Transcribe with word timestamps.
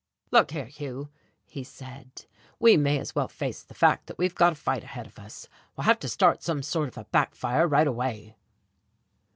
"Look 0.31 0.49
here, 0.49 0.65
Hugh," 0.65 1.09
he 1.45 1.63
said, 1.63 2.25
"we 2.59 2.75
may 2.75 2.97
as 2.97 3.13
well 3.13 3.27
face 3.27 3.61
the 3.61 3.75
fact 3.75 4.07
that 4.07 4.17
we've 4.17 4.33
got 4.33 4.53
a 4.53 4.55
fight 4.55 4.83
ahead 4.83 5.05
of 5.05 5.19
us, 5.19 5.47
we'll 5.75 5.85
have 5.85 5.99
to 5.99 6.09
start 6.09 6.41
some 6.41 6.63
sort 6.63 6.87
of 6.87 6.97
a 6.97 7.05
back 7.05 7.35
fire 7.35 7.67
right 7.67 7.85
away." 7.85 8.35